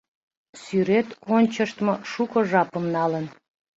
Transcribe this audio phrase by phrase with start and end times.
[0.61, 3.25] Сӱрет ончыштмо шуко жапым налын.